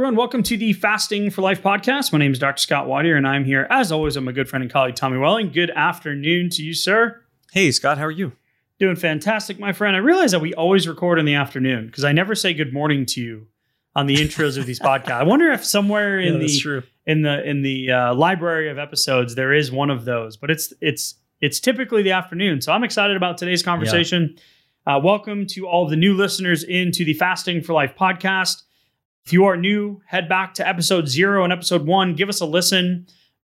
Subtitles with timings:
[0.00, 2.10] Everyone, welcome to the Fasting for Life podcast.
[2.10, 2.58] My name is Dr.
[2.58, 5.52] Scott Watier, and I'm here, as always, with my good friend and colleague Tommy Welling.
[5.52, 7.20] Good afternoon to you, sir.
[7.52, 8.32] Hey, Scott, how are you?
[8.78, 9.94] Doing fantastic, my friend.
[9.94, 13.04] I realize that we always record in the afternoon because I never say good morning
[13.06, 13.48] to you
[13.94, 15.10] on the intros of these podcasts.
[15.10, 16.82] I wonder if somewhere in Yeah, the true.
[17.04, 20.72] in the in the uh, library of episodes there is one of those, but it's
[20.80, 22.62] it's it's typically the afternoon.
[22.62, 24.34] So I'm excited about today's conversation.
[24.86, 28.62] Uh, welcome to all the new listeners into the Fasting for Life podcast.
[29.24, 32.14] If you are new, head back to episode zero and episode one.
[32.14, 33.06] Give us a listen.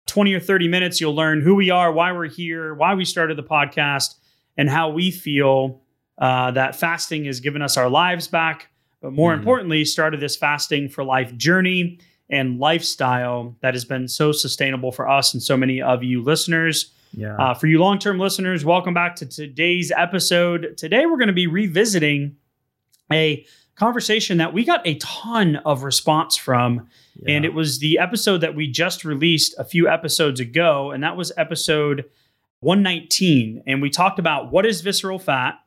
[0.07, 3.38] 20 or 30 minutes, you'll learn who we are, why we're here, why we started
[3.38, 4.13] the podcast,
[4.55, 5.81] and how we feel
[6.19, 8.69] uh, that fasting has given us our lives back.
[9.02, 9.39] But more Mhm.
[9.39, 15.09] importantly, started this fasting for life journey and lifestyle that has been so sustainable for
[15.09, 16.94] us and so many of you listeners.
[17.13, 17.35] Yeah.
[17.38, 20.75] Uh, for you long term listeners, welcome back to today's episode.
[20.77, 22.35] Today, we're going to be revisiting
[23.11, 23.44] a
[23.76, 26.88] conversation that we got a ton of response from.
[27.28, 30.92] And it was the episode that we just released a few episodes ago.
[30.92, 32.06] And that was episode
[32.59, 33.64] 119.
[33.68, 35.59] And we talked about what is visceral fat,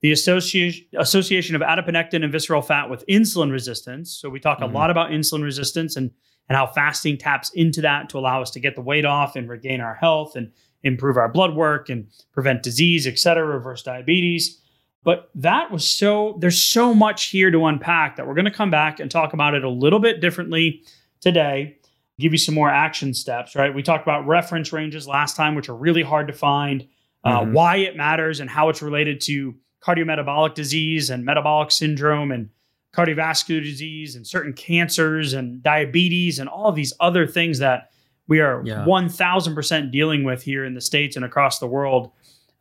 [0.00, 4.10] the association, association of adiponectin and visceral fat with insulin resistance.
[4.12, 4.70] So we talk Mhm.
[4.70, 6.10] a lot about insulin resistance and,
[6.48, 9.48] and how fasting taps into that to allow us to get the weight off and
[9.48, 10.50] regain our health and
[10.82, 14.60] improve our blood work and prevent disease, et cetera, reverse diabetes.
[15.04, 18.70] But that was so, there's so much here to unpack that we're going to come
[18.70, 20.82] back and talk about it a little bit differently
[21.20, 21.76] today,
[22.20, 23.74] give you some more action steps, right?
[23.74, 26.86] We talked about reference ranges last time, which are really hard to find,
[27.24, 27.52] uh, Mhm.
[27.52, 29.54] why it matters and how it's related to
[29.84, 32.48] cardiometabolic disease and metabolic syndrome and
[32.94, 37.90] cardiovascular disease and certain cancers and diabetes and all of these other things that
[38.28, 38.84] we are Yeah.
[38.84, 42.12] 1000% dealing with here in the States and across the world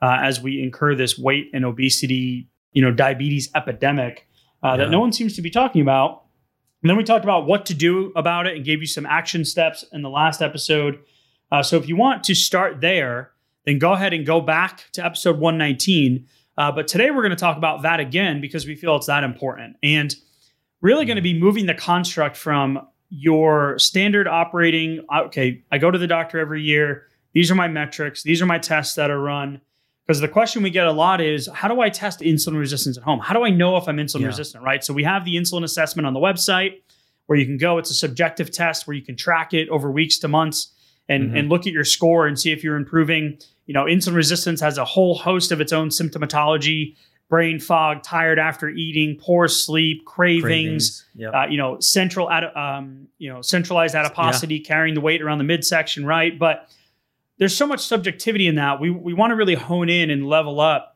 [0.01, 4.27] uh, as we incur this weight and obesity, you know, diabetes epidemic
[4.63, 6.23] uh, that no one seems to be talking about.
[6.81, 9.45] And then we talked about what to do about it and gave you some action
[9.45, 10.99] steps in the last episode.
[11.51, 13.31] Uh, so if you want to start there,
[13.65, 16.27] then go ahead and go back to episode 119.
[16.57, 19.23] Uh, but today we're going to talk about that again because we feel it's that
[19.23, 19.75] important.
[19.83, 20.15] And
[20.81, 25.97] really going to be moving the construct from your standard operating okay, I go to
[25.97, 27.07] the doctor every year.
[27.33, 29.61] These are my metrics, these are my tests that are run.
[30.07, 33.03] Because the question we get a lot is how do I test insulin resistance at
[33.03, 33.19] home?
[33.19, 34.27] How do I know if I'm insulin Yeah.
[34.27, 34.83] resistant, right?
[34.83, 36.81] So we have the insulin assessment on the website
[37.27, 37.77] where you can go.
[37.77, 40.73] It's a subjective test where you can track it over weeks to months
[41.07, 41.39] and, Mhm.
[41.39, 43.37] and look at your score and see if you're improving.
[43.67, 46.95] You know, insulin resistance has a whole host of its own symptomatology,
[47.29, 51.29] brain fog, tired after eating, poor sleep, cravings, Yeah.
[51.29, 56.05] uh, you know, central, um, you know, centralized adiposity, carrying the weight around the midsection,
[56.05, 56.37] right?
[56.37, 56.67] But
[57.41, 58.79] there's so much subjectivity in that.
[58.79, 60.95] We we want to really hone in and level up.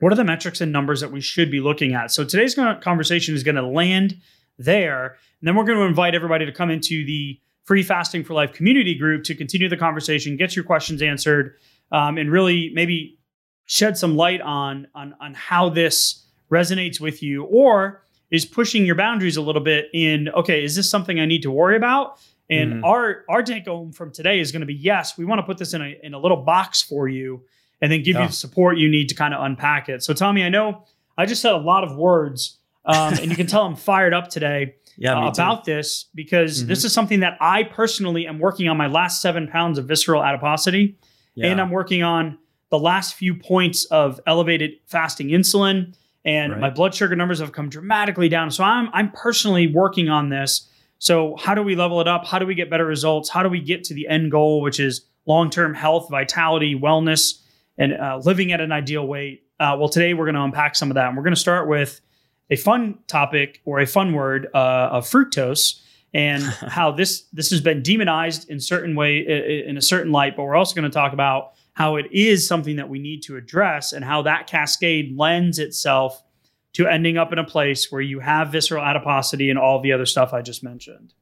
[0.00, 2.10] What are the metrics and numbers that we should be looking at?
[2.10, 4.16] So today's conversation is going to land
[4.58, 5.10] there,
[5.40, 8.52] and then we're going to invite everybody to come into the free fasting for life
[8.52, 11.54] community group to continue the conversation, get your questions answered,
[11.92, 13.20] um, and really maybe
[13.66, 18.02] shed some light on on on how this resonates with you, or
[18.32, 21.50] is pushing your boundaries a little bit in okay is this something i need to
[21.50, 22.18] worry about
[22.50, 22.84] and Mhm.
[22.84, 25.56] our our take home from today is going to be yes we want to put
[25.58, 27.42] this in a, in a little box for you
[27.80, 30.42] and then give you the support you need to kind of unpack it so tommy
[30.44, 30.84] i know
[31.16, 34.28] i just said a lot of words um, and you can tell i'm fired up
[34.28, 35.14] today yeah.
[35.18, 36.66] uh, about this because Mhm.
[36.66, 40.22] this is something that i personally am working on my last seven pounds of visceral
[40.22, 40.96] adiposity
[41.36, 41.46] Yeah.
[41.52, 42.38] and I'm working on
[42.70, 45.94] the last few points of elevated fasting insulin,
[46.24, 46.60] and Right.
[46.60, 48.50] my blood sugar numbers have come dramatically down.
[48.50, 50.68] So I'm I'm personally working on this.
[51.00, 52.26] So how do we level it up?
[52.26, 53.28] How do we get better results?
[53.30, 57.40] How do we get to the end goal, which is long term health, vitality, wellness,
[57.78, 59.42] and uh, living at an ideal weight?
[59.58, 61.68] Uh, well, today we're going to unpack some of that, and we're going to start
[61.68, 62.00] with
[62.50, 65.80] a fun topic or a fun word uh, of fructose
[66.12, 70.42] and how this this has been demonized in certain way in a certain light but
[70.42, 73.92] we're also going to talk about how it is something that we need to address
[73.92, 76.22] and how that cascade lends itself
[76.74, 80.06] to ending up in a place where you have visceral adiposity and all the other
[80.06, 81.14] stuff I just mentioned.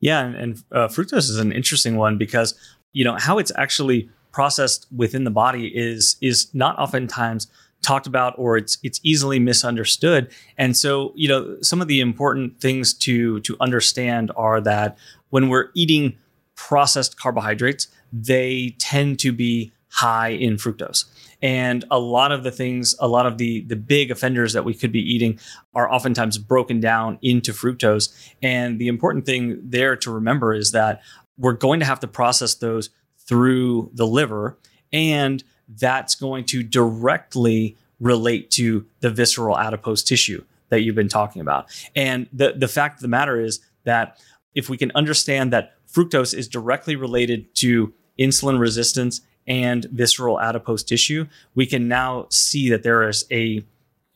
[0.00, 2.54] Yeah, and, and uh, fructose is an interesting one because
[2.92, 7.48] you know how it's actually processed within the body is is not oftentimes
[7.82, 10.30] talked about or it's it's easily misunderstood.
[10.56, 14.98] And so, you know, some of the important things to to understand are that
[15.30, 16.16] when we're eating
[16.54, 21.04] processed carbohydrates, they tend to be high in fructose.
[21.40, 24.74] And a lot of the things, a lot of the the big offenders that we
[24.74, 25.38] could be eating
[25.74, 28.12] are oftentimes broken down into fructose.
[28.42, 31.00] And the important thing there to remember is that
[31.36, 34.58] we're going to have to process those through the liver
[34.92, 41.42] and that's going to directly relate to the visceral adipose tissue that you've been talking
[41.42, 41.66] about.
[41.94, 44.18] And the the fact of the matter is that
[44.54, 50.84] if we can understand that fructose is directly related to insulin resistance and visceral adipose
[50.84, 53.64] tissue, we can now see that there is a,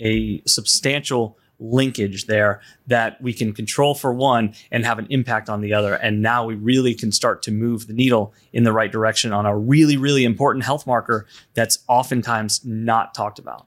[0.01, 5.61] a substantial linkage there that we can control for one and have an impact on
[5.61, 5.95] the other.
[5.95, 9.47] And now we really can start to move the needle in the right direction on
[9.47, 13.67] a really, really important health marker that's oftentimes not talked about.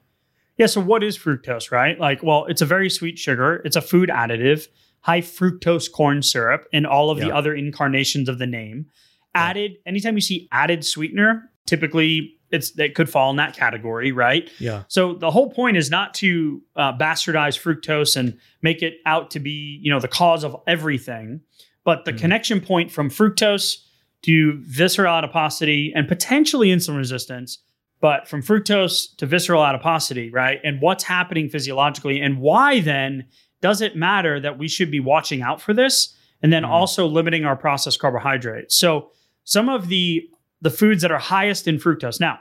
[0.56, 0.66] Yeah.
[0.66, 1.98] So, what is fructose, right?
[1.98, 4.68] Like, well, it's a very sweet sugar, it's a food additive,
[5.00, 7.26] high fructose corn syrup, and all of yeah.
[7.26, 8.86] the other incarnations of the name.
[9.34, 14.48] Added, anytime you see added sweetener, typically it's that could fall in that category, right?
[14.58, 14.84] Yeah.
[14.88, 19.40] So the whole point is not to uh, bastardize fructose and make it out to
[19.40, 21.40] be, you know, the cause of everything,
[21.84, 22.18] but the mm.
[22.18, 23.78] connection point from fructose
[24.22, 27.58] to visceral adiposity and potentially insulin resistance,
[28.00, 30.60] but from fructose to visceral adiposity, right?
[30.62, 33.26] And what's happening physiologically and why then
[33.60, 36.68] does it matter that we should be watching out for this and then mm.
[36.68, 38.76] also limiting our processed carbohydrates?
[38.76, 39.10] So
[39.44, 40.28] some of the
[40.60, 42.20] the foods that are highest in fructose.
[42.20, 42.40] Now,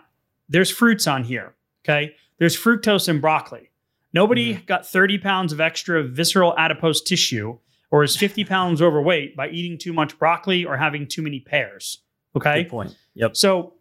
[0.49, 1.55] there's fruits on here.
[1.83, 2.15] Okay.
[2.39, 3.69] There's fructose in broccoli.
[4.13, 4.65] Nobody mm-hmm.
[4.65, 7.57] got 30 pounds of extra visceral adipose tissue
[7.91, 12.01] or is 50 pounds overweight by eating too much broccoli or having too many pears.
[12.35, 12.63] Okay.
[12.63, 12.97] Good point.
[13.15, 13.37] Yep.
[13.37, 13.73] So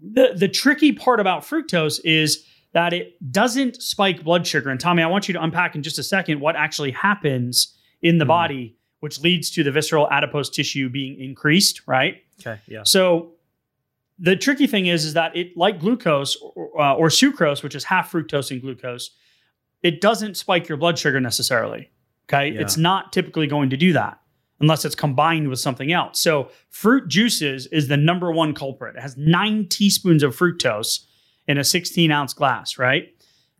[0.00, 4.70] the the tricky part about fructose is that it doesn't spike blood sugar.
[4.70, 8.18] And Tommy, I want you to unpack in just a second what actually happens in
[8.18, 8.28] the mm.
[8.28, 12.22] body, which leads to the visceral adipose tissue being increased, right?
[12.40, 12.60] Okay.
[12.66, 12.82] Yeah.
[12.84, 13.32] So
[14.22, 17.82] the tricky thing is, is that it, like glucose or, uh, or sucrose, which is
[17.82, 19.10] half fructose and glucose,
[19.82, 21.90] it doesn't spike your blood sugar necessarily.
[22.28, 22.60] Okay, yeah.
[22.60, 24.20] it's not typically going to do that
[24.60, 26.20] unless it's combined with something else.
[26.20, 28.94] So fruit juices is the number one culprit.
[28.94, 31.00] It has nine teaspoons of fructose
[31.48, 33.08] in a 16 ounce glass, right?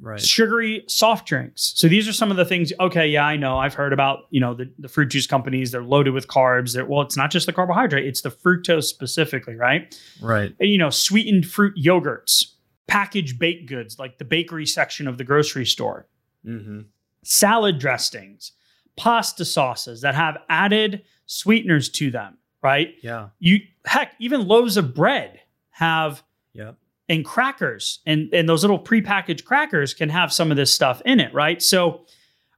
[0.03, 0.21] Right.
[0.21, 1.73] sugary soft drinks.
[1.77, 2.73] So these are some of the things.
[2.79, 3.57] Okay, yeah, I know.
[3.57, 5.71] I've heard about you know the, the fruit juice companies.
[5.71, 6.75] They're loaded with carbs.
[6.75, 9.97] They're, well, it's not just the carbohydrate; it's the fructose specifically, right?
[10.21, 10.55] Right.
[10.61, 12.45] And, you know, sweetened fruit yogurts,
[12.87, 16.09] packaged baked goods like the bakery section of the grocery store,
[16.45, 16.81] mm-hmm.
[17.25, 18.53] salad dressings,
[18.97, 22.39] pasta sauces that have added sweeteners to them.
[22.63, 22.95] Right.
[23.03, 23.31] Yeah.
[23.39, 25.41] You heck, even loaves of bread
[25.71, 26.23] have
[26.53, 26.73] yeah
[27.13, 31.21] and crackers and, and those little prepackaged crackers can have some of this stuff in
[31.21, 31.61] it, right?
[31.61, 32.07] So,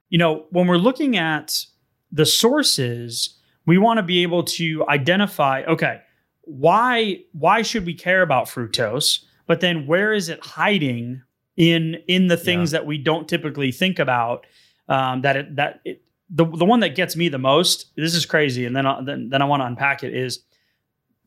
[0.07, 1.65] you know, when we're looking at
[2.09, 5.99] the sources, we want to be able to identify, okay,
[6.43, 9.25] why why should we care about fructose?
[9.45, 11.21] But then where is it hiding
[11.57, 12.79] in in the things yeah.
[12.79, 14.45] that we don't typically think about?
[14.87, 17.91] Um, that it that it, the the one that gets me the most.
[17.97, 20.15] This is crazy, and then I, then then I want to unpack it.
[20.15, 20.45] Is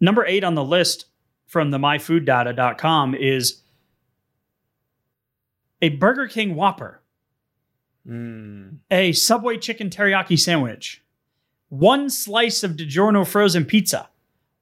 [0.00, 1.06] number eight on the list
[1.48, 3.62] from the myfooddata.com is
[5.80, 7.00] a Burger King Whopper,
[8.06, 8.76] mm.
[8.90, 11.02] a Subway chicken teriyaki sandwich,
[11.70, 14.08] one slice of DiGiorno frozen pizza,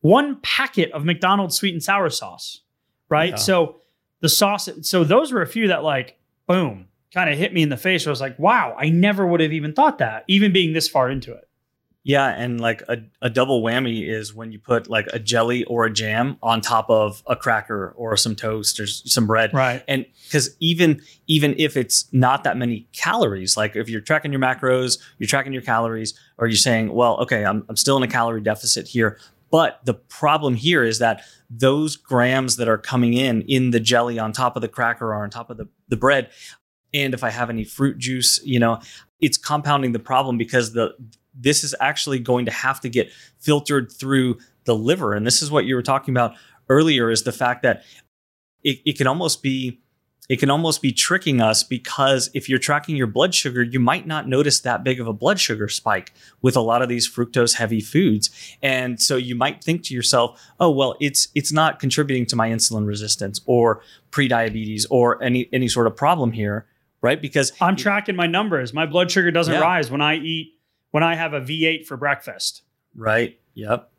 [0.01, 2.63] one packet of McDonald's sweet and sour sauce,
[3.09, 3.31] right?
[3.31, 3.37] Yeah.
[3.37, 3.81] So
[4.21, 6.17] the sauce, so those were a few that like,
[6.47, 8.07] boom, kind of hit me in the face.
[8.07, 11.11] I was like, wow, I never would have even thought that, even being this far
[11.11, 11.49] into it.
[12.07, 15.87] Yeah, and like a, a double whammy is when you put like a jelly or
[15.87, 19.53] a jam on top of a cracker or some toast or some bread.
[19.53, 19.83] Right.
[19.89, 24.41] And because even even if it's not that many calories, like if you're tracking your
[24.41, 28.09] macros, you're tracking your calories, or you're saying, well, okay, I'm, I'm still in a
[28.09, 29.19] calorie deficit here.
[29.51, 34.17] But the problem here is that those grams that are coming in in the jelly
[34.17, 36.31] on top of the cracker or on top of the, the bread,
[36.95, 38.79] and if I have any fruit juice, you know,
[39.21, 40.95] it's compounding the problem because the
[41.39, 45.15] this is actually going to have to get filtered through the liver.
[45.15, 46.35] And this is what you were talking about
[46.69, 47.85] earlier is the fact that
[48.63, 49.81] it, it can almost be
[50.29, 54.07] it can almost be tricking us because if you're tracking your blood sugar, you might
[54.07, 56.13] not notice that big of a blood sugar spike
[56.43, 58.31] with a lot of these fructose heavy foods.
[58.61, 62.51] And so you might think to yourself, oh, well, it's it's not contributing to my
[62.51, 66.67] insulin resistance or prediabetes or any any sort of problem here,
[67.03, 67.23] right?
[67.23, 68.73] Because I'm tracking my numbers.
[68.75, 69.61] My blood sugar doesn't yeah.
[69.61, 70.56] rise when I eat
[70.91, 72.63] when I have a V8 for breakfast.
[72.95, 73.39] Right.
[73.55, 73.91] Yep.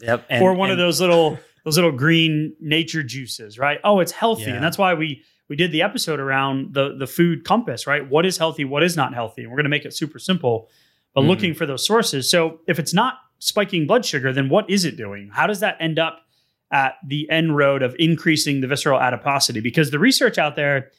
[0.00, 0.26] Yep.
[0.28, 3.78] And, or one and, of those little those little green nature juices, right?
[3.84, 4.42] Oh, it's healthy.
[4.44, 4.54] Yeah.
[4.54, 8.08] And that's why we we did the episode around the the food compass, right?
[8.08, 9.42] What is healthy, what is not healthy?
[9.42, 10.68] And we're going to make it super simple,
[11.14, 11.28] but Mhm.
[11.28, 12.30] looking for those sources.
[12.30, 15.30] So if it's not spiking blood sugar, then what is it doing?
[15.32, 16.20] How does that end up
[16.70, 19.60] at the end road of increasing the visceral adiposity?
[19.60, 20.90] Because the research out there,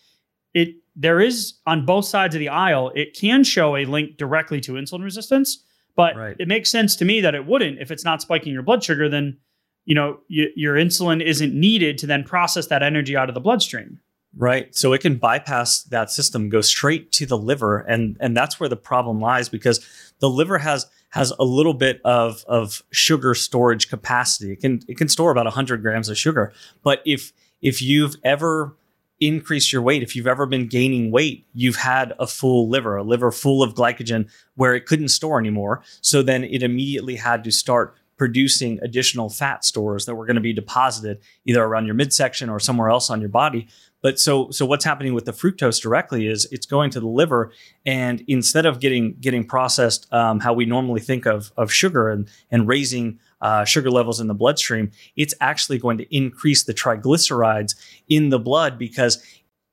[0.54, 4.60] it there is on both sides of the aisle, it can show a link directly
[4.62, 5.64] to insulin resistance,
[5.96, 6.36] but Right.
[6.40, 9.08] it makes sense to me that it wouldn't if it's not spiking your blood sugar.
[9.10, 9.38] Then
[9.86, 13.42] you know y- your insulin isn't needed to then process that energy out of the
[13.42, 14.00] bloodstream.
[14.38, 14.76] Right.
[14.76, 18.70] So it can bypass that system, go straight to the liver, and and that's where
[18.70, 19.84] the problem lies because
[20.20, 24.52] the liver has has a little bit of of sugar storage capacity.
[24.52, 26.54] It can it can store about 100 grams of sugar,
[26.84, 28.76] but if if you've ever
[29.20, 33.04] increased your weight, if you've ever been gaining weight, you've had a full liver, a
[33.04, 35.82] liver full of glycogen where it couldn't store anymore.
[36.02, 40.42] So then it immediately had to start producing additional fat stores that were going to
[40.42, 43.68] be deposited either around your midsection or somewhere else on your body.
[44.02, 47.52] But so so what's happening with the fructose directly is it's going to the liver,
[47.86, 52.30] and instead of getting getting processed um, how we normally think of of sugar and
[52.52, 57.76] and raising uh, sugar levels in the bloodstream, it's actually going to increase the triglycerides
[58.08, 59.24] in the blood because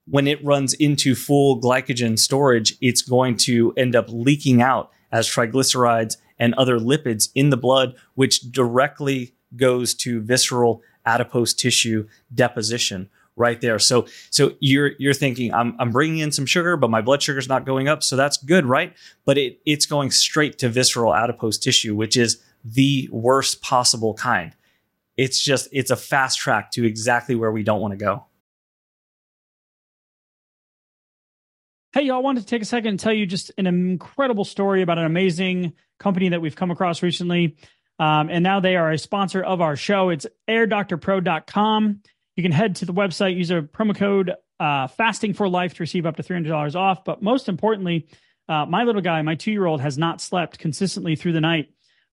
[0.09, 5.29] when it runs into full glycogen storage, it's going to end up leaking out as
[5.29, 13.09] triglycerides and other lipids in the blood, which directly goes to visceral adipose tissue deposition
[13.37, 13.79] right there.
[13.79, 17.49] So so you're you're thinking I'm I'm bringing in some sugar, but my blood sugar's
[17.49, 18.95] not going up, so that's good, right?
[19.25, 24.53] But it it's going straight to visceral adipose tissue, which is the worst possible kind.
[25.17, 28.27] It's just it's a fast track to exactly where we don't want to go.
[31.93, 34.99] Hey, y'all, wanted to take a second and tell you just an incredible story about
[34.99, 37.57] an amazing company that we've come across recently.
[37.99, 40.11] Um, and now they are a sponsor of our show.
[40.11, 42.03] It's airdoctorpro.com.
[42.37, 45.83] You can head to the website, use a promo code uh, fasting for life to
[45.83, 47.05] receive up to $300 off.
[47.05, 48.09] But most importantly,
[48.47, 51.71] uh, my little guy, my two year old, has not slept consistently through the night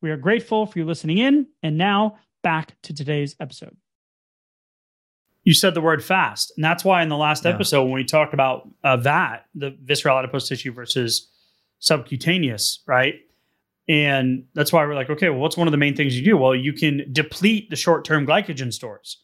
[0.00, 1.46] We are grateful for you listening in.
[1.62, 3.76] And now back to today's episode.
[5.44, 6.52] You said the word fast.
[6.56, 7.52] And that's why in the last Yeah.
[7.52, 11.28] episode, when we talked about uh, that, the visceral adipose tissue versus
[11.78, 13.14] subcutaneous, right?
[13.88, 16.36] And that's why we're like, okay, well, what's one of the main things you do?
[16.36, 19.22] Well, you can deplete the short-term glycogen stores,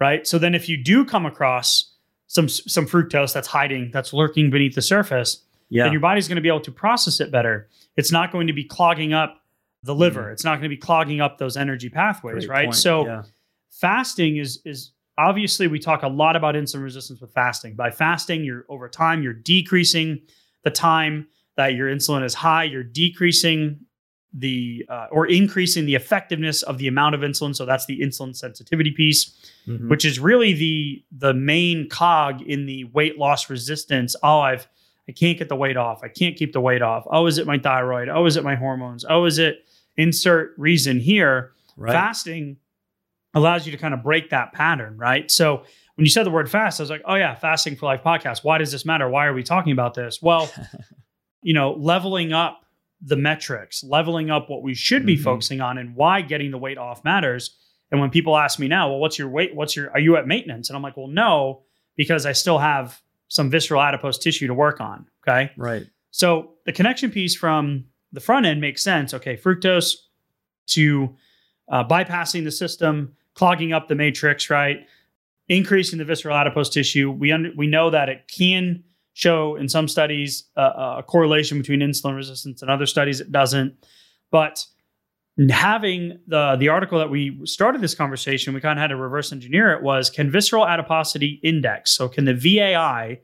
[0.00, 0.26] right?
[0.26, 1.94] So then if you do come across
[2.30, 5.84] some some fructose that's hiding, that's lurking beneath the surface, Yeah.
[5.84, 7.68] then your body's going to be able to process it better.
[7.96, 9.42] It's not going to be clogging up
[9.82, 10.24] the liver.
[10.24, 10.32] Mhm.
[10.32, 12.64] It's not going to be clogging up those energy pathways, Great right?
[12.66, 12.74] point.
[12.76, 13.22] So yeah.
[13.70, 17.74] fasting is is obviously we talk a lot about insulin resistance with fasting.
[17.74, 20.20] By fasting, you're over time you're decreasing
[20.64, 22.64] the time that your insulin is high.
[22.64, 23.80] You're decreasing
[24.34, 27.56] the uh, or increasing the effectiveness of the amount of insulin.
[27.56, 29.34] So that's the insulin sensitivity piece
[29.66, 29.88] Mhm.
[29.88, 34.14] which is really the the main cog in the weight loss resistance.
[34.22, 34.68] Oh, I've
[35.08, 36.00] I can't get the weight off.
[36.04, 37.04] I can't keep the weight off.
[37.10, 38.10] Oh, is it my thyroid?
[38.10, 39.06] Oh, is it my hormones?
[39.08, 39.64] Oh, is it
[39.98, 41.52] insert reason here?
[41.76, 41.92] right.
[41.92, 42.56] Fasting
[43.34, 45.30] allows you to kind of break that pattern, right?
[45.30, 45.58] So
[45.96, 48.42] when you said the word fast, I was like, oh yeah, fasting for life podcast.
[48.42, 49.08] Why does this matter?
[49.08, 50.20] Why are we talking about this?
[50.22, 50.50] Well,
[51.42, 52.62] you know, leveling up
[53.00, 55.22] the metrics, leveling up what we should be Mhm.
[55.22, 57.56] focusing on and why getting the weight off matters.
[57.92, 59.54] And when people ask me now, well, what's your weight?
[59.54, 60.68] What's your, are you at maintenance?
[60.68, 61.62] And I'm like, well, no,
[61.96, 65.06] because I still have some visceral adipose tissue to work on.
[65.26, 65.52] Okay.
[65.56, 65.86] Right.
[66.10, 69.14] So the connection piece from the front end makes sense.
[69.14, 69.36] Okay.
[69.36, 69.94] Fructose
[70.68, 71.14] to
[71.68, 74.86] uh, bypassing the system, clogging up the matrix, right?
[75.48, 77.10] Increasing the visceral adipose tissue.
[77.10, 78.84] We, we know that it can
[79.14, 83.74] show in some studies uh, a correlation between insulin resistance and other studies it doesn't.
[84.30, 84.64] But
[85.50, 89.32] having the the article that we started this conversation, we kind of had to reverse
[89.32, 89.82] engineer it.
[89.82, 91.90] Was can visceral adiposity index?
[91.92, 93.20] So can the VAI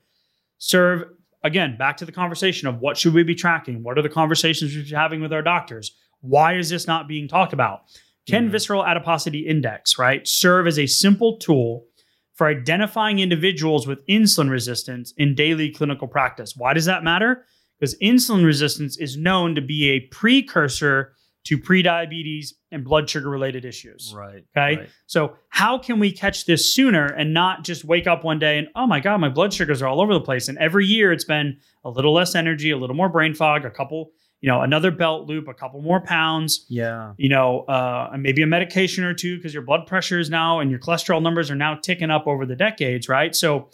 [0.59, 1.05] serve
[1.45, 3.83] again back to the conversation of what should we be tracking?
[3.83, 5.95] What are the conversations we should be having with our doctors?
[6.21, 7.83] Why is this not being talked about?
[8.27, 8.53] Can Mhm.
[8.53, 11.85] visceral adiposity index right serve as a simple tool
[12.33, 16.55] for identifying individuals with insulin resistance in daily clinical practice?
[16.57, 17.45] Why does that matter?
[17.79, 21.14] Because insulin resistance is known to be a precursor
[21.45, 24.13] to prediabetes and blood sugar related issues.
[24.17, 24.45] Right.
[24.57, 24.77] Okay.
[24.81, 24.89] right.
[25.07, 28.69] So, how can we catch this sooner and not just wake up one day and,
[28.75, 30.49] oh my God, my blood sugars are all over the place?
[30.49, 33.71] And every year it's been a little less energy, a little more brain fog, a
[33.71, 34.11] couple,
[34.41, 37.13] you know, another belt loop, a couple more pounds, Yeah.
[37.19, 40.71] you know, uh, maybe a medication or two because your blood pressure is now and
[40.71, 43.35] your cholesterol numbers are now ticking up over the decades, right?
[43.37, 43.69] So,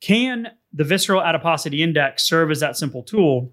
[0.00, 3.52] can the visceral adiposity index serve as that simple tool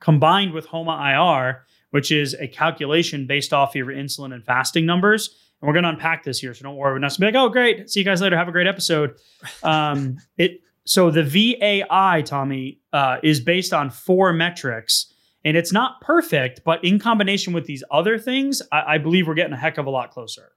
[0.00, 5.28] combined with HOMA IR, which is a calculation based off your insulin and fasting numbers?
[5.60, 6.92] And we're going to unpack this here, so don't worry.
[6.92, 8.36] We're not going to be like, "Oh, great, see you guys later.
[8.36, 9.16] Have a great episode."
[9.62, 15.12] Um, it so the VAI, Tommy, uh, is based on four metrics,
[15.44, 19.34] and it's not perfect, but in combination with these other things, I, I believe we're
[19.34, 20.52] getting a heck of a lot closer.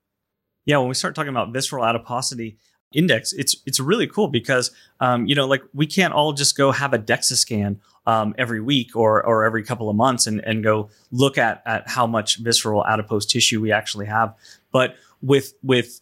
[0.66, 2.60] Yeah, when we start talking about visceral adiposity
[2.94, 6.72] index, it's it's really cool because um, you know, like we can't all just go
[6.72, 10.64] have a DEXA scan um, every week or or every couple of months and and
[10.64, 14.34] go look at at how much visceral adipose tissue we actually have.
[14.72, 16.02] But with with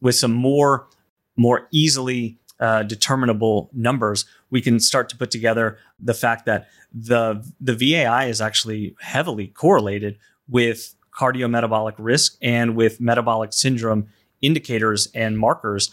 [0.00, 0.88] with some more
[1.36, 7.44] more easily uh, determinable numbers, we can start to put together the fact that the
[7.60, 14.08] the VAI is actually heavily correlated with cardiometabolic risk and with metabolic syndrome
[14.40, 15.90] indicators and markers.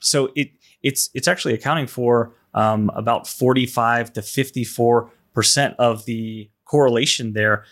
[0.00, 0.50] So it
[0.82, 7.64] it's it's actually accounting for um, about 45 to 54 percent of the correlation there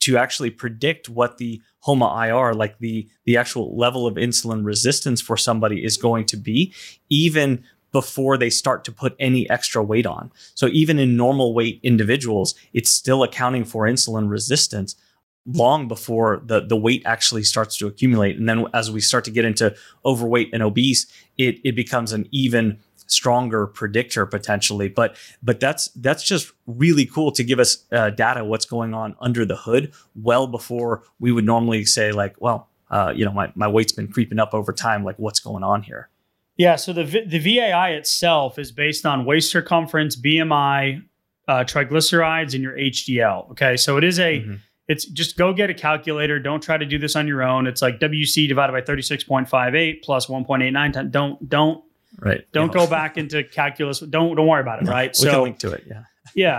[0.00, 5.20] to actually predict what the HOMA IR, like the the actual level of insulin resistance
[5.20, 6.72] for somebody, is going to be,
[7.08, 10.30] even before they start to put any extra weight on.
[10.54, 14.96] So even in normal weight individuals, it's still accounting for insulin resistance
[15.46, 18.36] long before the the weight actually starts to accumulate.
[18.38, 21.06] And then as we start to get into overweight and obese,
[21.38, 24.88] it it becomes an even stronger predictor potentially.
[24.88, 29.14] But but that's that's just really cool to give us uh, data what's going on
[29.20, 33.52] under the hood well before we would normally say like, well, uh, you know, my
[33.54, 35.04] my weight's been creeping up over time.
[35.04, 36.08] Like, what's going on here?
[36.56, 41.02] Yeah, so the V- the VAI itself is based on waist circumference, BMI,
[41.48, 43.50] uh, triglycerides, and your HDL.
[43.50, 44.60] Okay, so it is a Mhm.
[44.88, 46.38] It's just go get a calculator.
[46.38, 47.66] Don't try to do this on your own.
[47.66, 50.92] It's like WC divided by thirty six point five eight plus one point eight nine.
[51.10, 51.82] Don't don't
[52.20, 52.42] Right.
[52.52, 52.84] don't Yeah.
[52.84, 53.98] go back into calculus.
[54.00, 54.88] Don't don't worry about it.
[54.88, 55.16] Right.
[55.20, 55.84] We can link to it.
[55.88, 56.02] Yeah.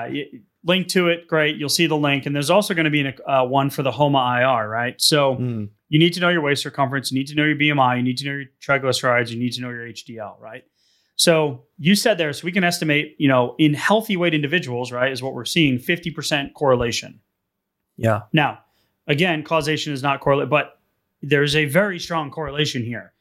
[0.09, 0.23] yeah,
[0.65, 1.27] link to it.
[1.27, 1.55] Great.
[1.57, 3.91] You'll see the link, and there's also going to be an, uh, one for the
[3.91, 4.67] HOMA IR.
[4.67, 4.99] Right.
[4.99, 5.69] So Mm.
[5.87, 7.11] you need to know your waist circumference.
[7.11, 7.95] You need to know your BMI.
[7.97, 9.29] You need to know your triglycerides.
[9.31, 10.63] You need to know your HDL, right?
[11.15, 15.09] So you said there, so we can estimate, you know, in healthy weight individuals, right,
[15.11, 17.21] is what we're seeing 50% correlation.
[17.97, 18.21] Yeah.
[18.33, 18.59] Now,
[19.07, 20.79] again, causation is not correlate, but
[21.21, 23.13] there's a very strong correlation here.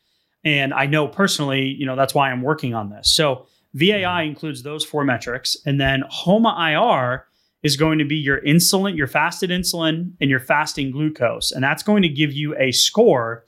[0.45, 3.15] And I know personally, you know, that's why I'm working on this.
[3.15, 5.57] So VAI includes those four metrics.
[5.65, 7.27] And then HOMA IR
[7.63, 11.51] is going to be your insulin, your fasted insulin, and your fasting glucose.
[11.51, 13.45] And that's going to give you a score.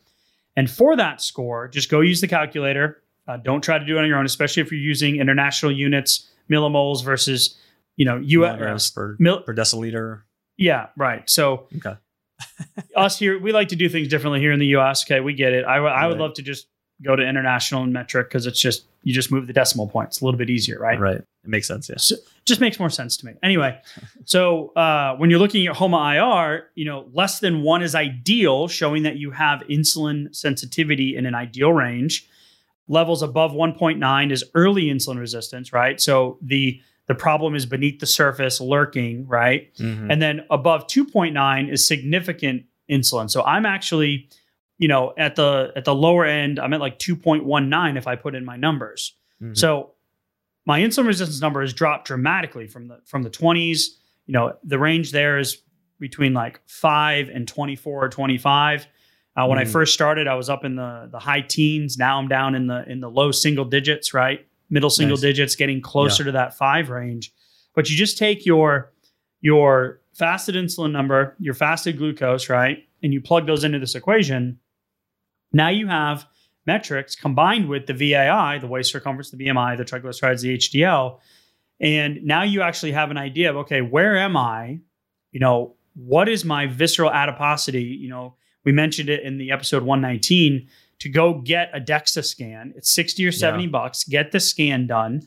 [0.56, 3.02] And for that score, just go use the calculator.
[3.28, 6.30] Uh, don't try to do it on your own, especially if you're using international units,
[6.50, 7.58] millimoles versus
[7.96, 10.22] you know, US Milligrams per, mil- per deciliter.
[10.56, 11.28] Yeah, right.
[11.28, 11.94] So Okay.
[12.96, 15.04] us here, we like to do things differently here in the U.S.
[15.04, 15.64] Okay, we get it.
[15.64, 16.20] I, w- I would Right.
[16.22, 16.66] love to just
[17.02, 20.24] go to international and metric because it's just you just move the decimal points a
[20.24, 20.98] little bit easier, right?
[20.98, 21.16] Right.
[21.16, 21.88] It makes sense.
[21.88, 22.16] Yeah.
[22.44, 23.32] Just makes more sense to me.
[23.42, 23.78] Anyway,
[24.24, 28.66] so uh, when you're looking at HOMA IR, you know, less than one is ideal,
[28.68, 32.28] showing that you have insulin sensitivity in an ideal range.
[32.88, 36.00] Levels above 1.9 is early insulin resistance, right?
[36.00, 39.72] So the the problem is beneath the surface, lurking, right?
[39.78, 40.10] Mhm.
[40.12, 43.30] And then above 2.9 is significant insulin.
[43.30, 44.28] So I'm actually,
[44.78, 48.34] you know, at the at the lower end, I'm at like 2.19 if I put
[48.34, 49.14] in my numbers.
[49.42, 49.56] Mhm.
[49.56, 49.92] So
[50.64, 53.98] my insulin resistance number has dropped dramatically from the from the 20s.
[54.26, 55.62] You know, the range there is
[56.00, 58.86] between like 5 and 24 or 25.
[59.36, 59.68] Uh, when I Mhm.
[59.72, 61.96] first started, I was up in the the high teens.
[61.98, 64.44] Now I'm down in the in the low single digits, right?
[64.68, 65.22] Middle single Nice.
[65.22, 67.32] digits, getting closer to that 5 range.
[67.74, 68.92] But you just take your
[69.40, 72.78] your fasted insulin number, your fasted glucose, right?
[73.02, 74.58] And you plug those into this equation.
[75.52, 76.26] Now you have
[76.66, 81.20] metrics combined with the VAI, the waist circumference, the BMI, the triglycerides, the HDL.
[81.78, 84.80] And now you actually have an idea of, okay, where am I?
[85.30, 87.84] You know, what is my visceral adiposity?
[87.84, 90.66] You know, we mentioned it in the episode 119
[91.00, 92.72] to go get a DEXA scan.
[92.76, 93.70] It's 60 or 70 Yeah.
[93.70, 94.04] bucks.
[94.04, 95.22] Get the scan done.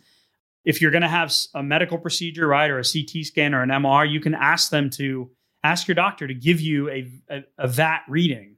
[0.66, 3.70] If you're going to have a medical procedure, right, or a CT scan or an
[3.70, 5.30] MR, you can ask them to
[5.64, 8.56] ask your doctor to give you a, a, a VAT reading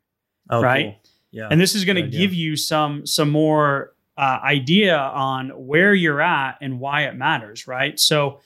[0.49, 0.85] Oh, right?
[0.85, 1.11] cool.
[1.31, 1.47] Yeah.
[1.49, 6.19] and this is going to give you some some more uh, idea on where you're
[6.21, 8.41] at and why it matters right so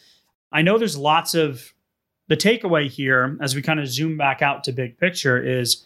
[0.51, 1.73] i know there's lots of
[2.27, 5.83] the takeaway here as we kind of zoom back out to big picture is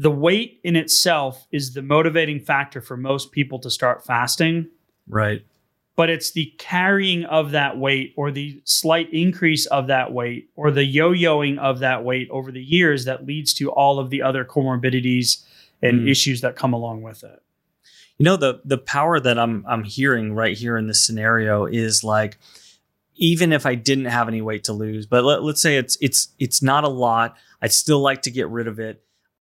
[0.00, 4.66] the weight in itself is the motivating factor for most people to start fasting
[5.08, 5.42] right.
[5.96, 10.70] but it's the carrying of that weight or the slight increase of that weight or
[10.70, 14.44] the yo-yoing of that weight over the years that leads to all of the other
[14.44, 15.44] comorbidities
[15.82, 16.10] and Mm.
[16.10, 17.42] issues that come along with it.
[18.18, 22.04] You know the the power that I'm I'm hearing right here in this scenario is
[22.04, 22.36] like
[23.16, 26.28] even if I didn't have any weight to lose, but let, let's say it's it's
[26.38, 29.02] it's not a lot, I'd still like to get rid of it.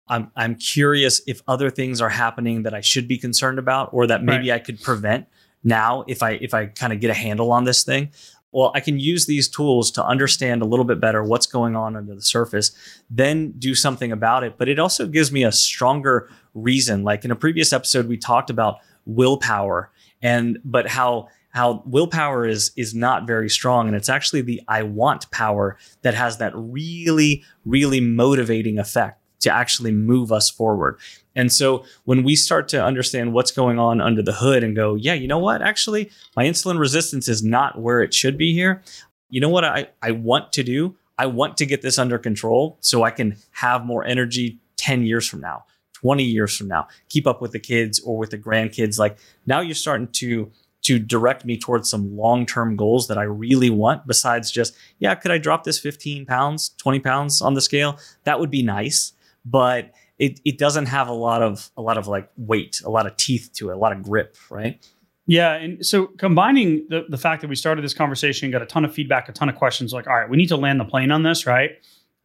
[0.10, 4.08] I'm I'm curious if other things are happening that I should be concerned about or
[4.08, 5.28] that maybe I could prevent
[5.64, 8.10] now if I if I kind of get a handle on this thing.
[8.52, 11.96] Well, I can use these tools to understand a little bit better what's going on
[11.96, 12.72] under the surface,
[13.08, 14.58] then do something about it.
[14.58, 17.04] But it also gives me a stronger reason.
[17.04, 19.92] Like in a previous episode, we talked about willpower
[20.22, 24.84] and but how how willpower is is not very strong and it's actually the I
[24.84, 31.00] want power that has that really really motivating effect to actually move us forward.
[31.36, 34.96] And so when we start to understand what's going on under the hood and go,
[34.96, 35.62] yeah, you know what?
[35.62, 38.82] Actually, my insulin resistance is not where it should be here.
[39.30, 40.96] You know what I, I want to do?
[41.18, 45.28] I want to get this under control so I can have more energy 10 years
[45.28, 48.98] from now, 20 years from now, keep up with the kids or with the grandkids.
[48.98, 53.70] Like now you're starting to to direct me towards some long-term goals that I really
[53.70, 58.00] want besides just, yeah, could I drop this 15 pounds, 20 pounds on the scale?
[58.24, 59.12] That would be nice.
[59.46, 63.06] But it, it doesn't have a lot of a lot of like weight, a lot
[63.08, 64.86] of teeth to it, a lot of grip, right?
[65.28, 68.84] Yeah, and so combining the the fact that we started this conversation, got a ton
[68.84, 71.12] of feedback, a ton of questions, like, all right, we need to land the plane
[71.12, 71.72] on this, right?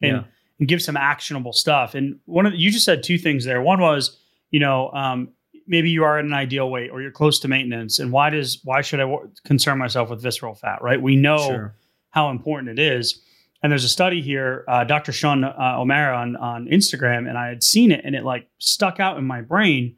[0.03, 0.25] And, Yeah.
[0.59, 1.95] and give some actionable stuff.
[1.95, 3.61] And one of the, you just said two things there.
[3.63, 4.19] One was,
[4.51, 5.29] you know, um,
[5.67, 8.61] maybe you are at an ideal weight or you're close to maintenance, and why does
[8.65, 11.01] why should I w- concern myself with visceral fat, right?
[11.01, 11.75] We know Sure.
[12.11, 13.21] how important it is.
[13.65, 15.11] And there's a study here, uh, Dr.
[15.11, 19.01] Sean uh, O'Mara on, on Instagram, and I had seen it and it like stuck
[19.01, 19.97] out in my brain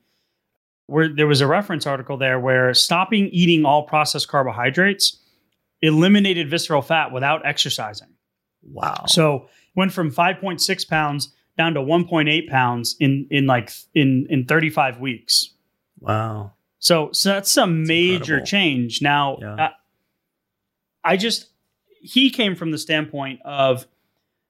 [0.87, 5.18] where there was a reference article there where stopping eating all processed carbohydrates
[5.83, 8.07] eliminated visceral fat without exercising.
[8.62, 9.07] Wow.
[9.09, 15.00] So went from 5.6 pounds down to 1.8 pounds in in like in in 35
[15.00, 15.55] weeks.
[15.98, 16.52] wow.
[16.79, 18.46] So, so that's a major incredible.
[18.46, 19.02] change.
[19.02, 19.55] Now, Yeah.
[19.55, 19.68] uh,
[21.02, 21.48] I just
[22.00, 23.87] he came from the standpoint of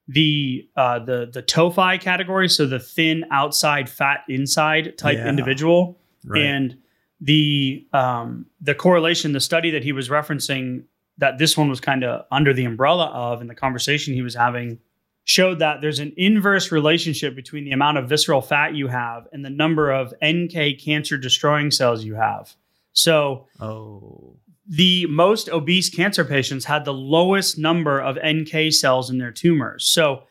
[0.08, 5.28] the uh, the the TOFI category, so the thin outside, fat inside type Yeah.
[5.28, 6.42] individual, Right.
[6.42, 6.76] and
[7.20, 10.84] the um, the correlation, the study that he was referencing,
[11.18, 14.34] that this one was kind of under the umbrella of, and the conversation he was
[14.34, 14.78] having
[15.24, 19.44] showed that there's an inverse relationship between the amount of visceral fat you have and
[19.44, 22.54] the number of NK cancer destroying cells you have.
[22.92, 24.36] So oh.
[24.68, 29.86] The most obese cancer patients had the lowest number of NK cells in their tumors.
[29.86, 30.24] So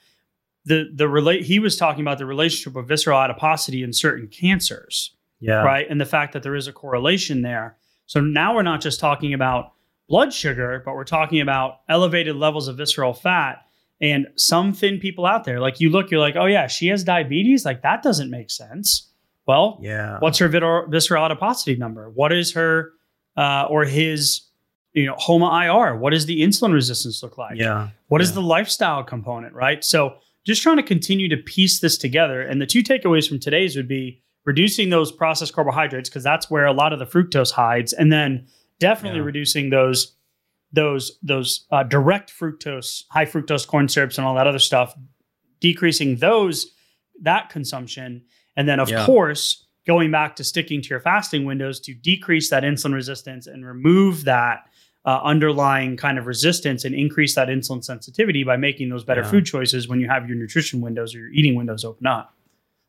[0.66, 5.16] the the relate he was talking about the relationship of visceral adiposity in certain cancers
[5.40, 5.62] Yeah.
[5.64, 5.86] right?
[5.90, 7.78] And the fact that there is a correlation there.
[8.08, 9.72] So now we're not just talking about
[10.10, 13.62] blood sugar, but we're talking about elevated levels of visceral fat.
[14.02, 17.04] And some thin people out there, like you look, you're like, oh yeah, she has
[17.04, 17.64] diabetes.
[17.64, 19.10] Like that doesn't make sense.
[19.48, 20.18] Well, Yeah.
[20.20, 20.48] what's her
[20.90, 22.10] visceral adiposity number?
[22.10, 22.92] What is her
[23.38, 24.42] uh, or his,
[24.94, 25.98] you know, HOMA IR?
[25.98, 27.58] What does the insulin resistance look like?
[27.58, 27.90] yeah.
[28.08, 28.36] What is Yeah.
[28.36, 29.84] the lifestyle component, right?
[29.84, 32.42] So just trying to continue to piece this together.
[32.42, 36.66] And the two takeaways from today's would be reducing those processed carbohydrates because that's where
[36.66, 38.46] a lot of the fructose hides, and then
[38.80, 39.26] definitely Yeah.
[39.26, 40.12] reducing those
[40.72, 44.94] those those uh, direct fructose, high fructose corn syrups, and all that other stuff,
[45.62, 46.68] decreasing those
[47.22, 48.24] that consumption,
[48.58, 49.06] and then of Yeah.
[49.06, 53.66] course going back to sticking to your fasting windows to decrease that insulin resistance and
[53.66, 54.68] remove that
[55.06, 59.30] uh, underlying kind of resistance and increase that insulin sensitivity by making those better Yeah.
[59.30, 62.34] food choices when you have your nutrition windows or your eating windows open up.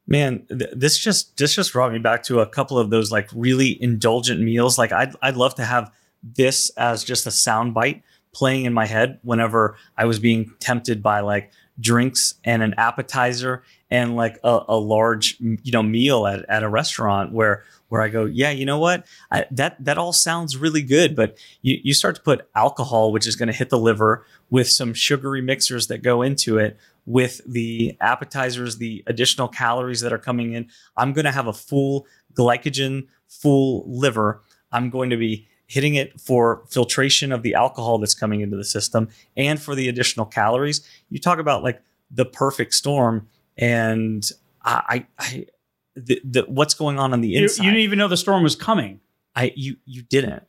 [0.08, 3.28] Man, th- this just this just brought me back to a couple of those like
[3.34, 4.78] really indulgent meals.
[4.78, 8.86] Like I'd I'd love to have this as just a sound bite playing in my
[8.86, 14.60] head whenever I was being tempted by like drinks and an appetizer and like a,
[14.68, 18.66] a large you know meal at, at a restaurant where where I go, yeah, you
[18.66, 22.48] know what, I, that that all sounds really good, but you you start to put
[22.54, 26.58] alcohol, which is going to hit the liver, with some sugary mixers that go into
[26.58, 30.68] it, with the appetizers, the additional calories that are coming in.
[30.96, 34.42] I'm going to have a full glycogen, full liver.
[34.72, 38.64] I'm going to be hitting it for filtration of the alcohol that's coming into the
[38.64, 40.86] system and for the additional calories.
[41.10, 44.28] You talk about like the perfect storm, and
[44.64, 45.46] I, I,
[45.94, 48.56] the, the, what's going on on the You, you didn't even know the storm was
[48.56, 49.00] coming.
[49.34, 50.44] I you you didn't.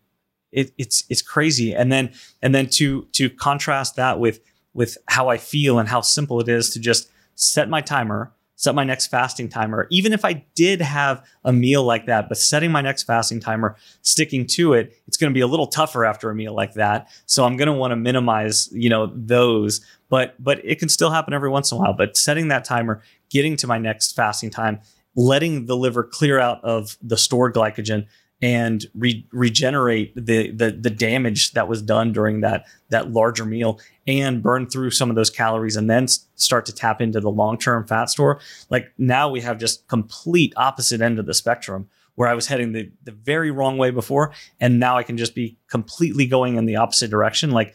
[0.51, 1.73] It, it's it's crazy.
[1.73, 4.39] And then and then to to contrast that with
[4.73, 8.75] with how I feel and how simple it is to just set my timer, set
[8.75, 9.87] my next fasting timer.
[9.91, 13.77] Even if I did have a meal like that, but setting my next fasting timer,
[14.01, 17.07] sticking to it, it's going to be a little tougher after a meal like that.
[17.27, 19.79] So I'm going to want to minimize, you know, those.
[20.09, 21.93] But but it can still happen every once in a while.
[21.93, 24.79] But setting that timer, getting to my next fasting time,
[25.15, 28.07] letting the liver clear out of the stored glycogen
[28.41, 33.79] and re- regenerate the, the the damage that was done during that that larger meal
[34.05, 37.31] and burn through some of those calories and then s- start to tap into the
[37.31, 38.39] long-term fat store.
[38.69, 42.73] Like now we have just complete opposite end of the spectrum where I was heading
[42.73, 46.65] the, the very wrong way before and now I can just be completely going in
[46.65, 47.51] the opposite direction.
[47.51, 47.73] Like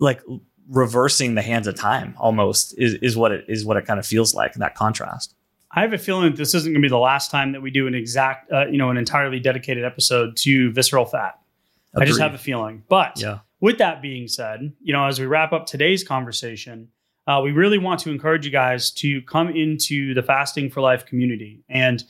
[0.00, 0.20] like
[0.68, 4.06] reversing the hands of time almost is, is what it is what it kind of
[4.06, 5.34] feels like that contrast
[5.72, 7.70] I have a feeling that this isn't going to be the last time that we
[7.70, 11.38] do an exact, uh, you know, an entirely dedicated episode to visceral fat.
[11.96, 12.84] I just have a feeling.
[12.88, 16.88] But yeah with that being said, you know, as we wrap up today's conversation,
[17.28, 21.06] uh, we really want to encourage you guys to come into the Fasting for Life
[21.06, 21.62] community.
[21.68, 22.02] And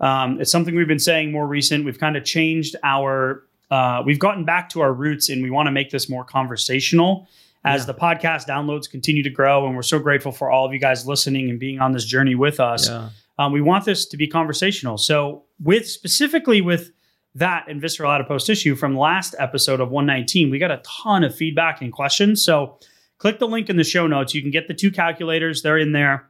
[0.00, 1.86] um, it's something we've been saying more recent.
[1.86, 5.66] We've kind of changed our, uh, we've gotten back to our roots and we want
[5.66, 7.26] to make this more conversational
[7.64, 7.86] as Yeah.
[7.86, 9.66] the podcast downloads continue to grow.
[9.66, 12.34] And we're so grateful for all of you guys listening and being on this journey
[12.34, 14.98] with us yeah um, we want this to be conversational.
[14.98, 16.92] So, with specifically with
[17.34, 21.34] that and visceral adipose tissue from last episode of 119, we got a ton of
[21.34, 22.44] feedback and questions.
[22.44, 22.78] So,
[23.18, 24.34] click the link in the show notes.
[24.34, 26.28] You can get the two calculators, they're in there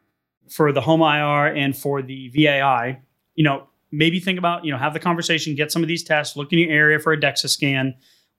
[0.48, 3.00] for the HOMA IR and for the VAI.
[3.34, 6.36] You know, maybe think about, you know, have the conversation, get some of these tests,
[6.36, 7.94] look in your area for a DEXA scan,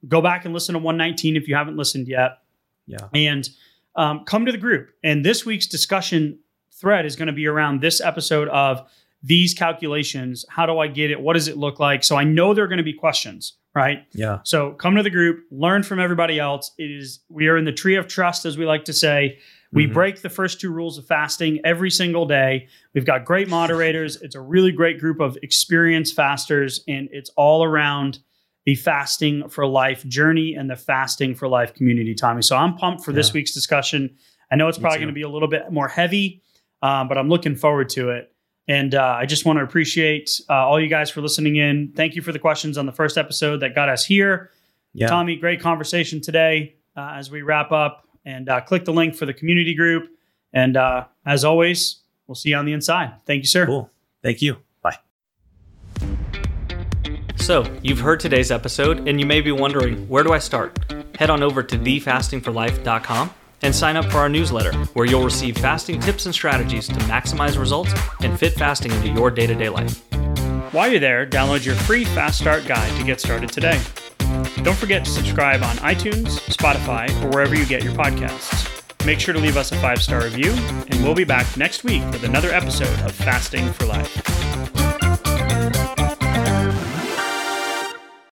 [0.08, 2.38] go back and listen to 119 if you haven't listened yet
[2.86, 3.48] yeah and
[3.96, 4.90] um, come to the group.
[5.04, 6.40] And this week's discussion
[6.72, 8.82] thread is going to be around this episode of
[9.22, 10.44] these calculations.
[10.48, 11.20] How do I get it?
[11.20, 12.02] What does it look like?
[12.04, 14.04] So I know there are going to be questions, right?
[14.12, 16.72] yeah So come to the group, learn from everybody else.
[16.76, 19.38] It is we are in the tree of trust, as we like to say.
[19.72, 19.92] We Mhm.
[19.94, 22.68] break the first two rules of fasting every single day.
[22.94, 24.20] We've got great moderators.
[24.22, 28.18] It's a really great group of experienced fasters, and it's all around
[28.64, 32.42] the fasting for life journey and the fasting for life community, Tommy.
[32.42, 34.16] So I'm pumped for this week's discussion.
[34.50, 36.42] I know it's Me probably going to be a little bit more heavy,
[36.82, 38.32] um, but I'm looking forward to it.
[38.66, 41.92] And uh, I just want to appreciate uh, all you guys for listening in.
[41.94, 44.50] Thank you for the questions on the first episode that got us here.
[44.94, 48.08] yeah Tommy, great conversation today uh, as we wrap up.
[48.26, 50.08] And uh, click the link for the community group.
[50.54, 53.12] And uh, as always, we'll see you on the inside.
[53.26, 53.66] Thank you, sir.
[53.66, 53.90] Cool.
[54.22, 54.63] Thank you.
[57.44, 60.78] So, you've heard today's episode, and you may be wondering where do I start?
[61.18, 66.00] Head on over to thefastingforlife.com and sign up for our newsletter, where you'll receive fasting
[66.00, 70.02] tips and strategies to maximize results and fit fasting into your day to day life.
[70.72, 73.78] While you're there, download your free Fast Start guide to get started today.
[74.62, 79.04] Don't forget to subscribe on iTunes, Spotify, or wherever you get your podcasts.
[79.04, 80.52] Make sure to leave us a five star review,
[80.88, 84.93] and we'll be back next week with another episode of Fasting for Life.